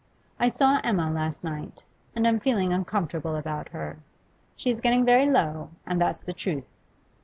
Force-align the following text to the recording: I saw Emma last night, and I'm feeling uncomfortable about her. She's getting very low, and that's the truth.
I 0.39 0.47
saw 0.47 0.79
Emma 0.83 1.11
last 1.11 1.43
night, 1.43 1.83
and 2.15 2.27
I'm 2.27 2.39
feeling 2.39 2.73
uncomfortable 2.73 3.35
about 3.35 3.69
her. 3.69 3.99
She's 4.55 4.79
getting 4.81 5.05
very 5.05 5.27
low, 5.27 5.69
and 5.85 6.01
that's 6.01 6.23
the 6.23 6.33
truth. 6.33 6.65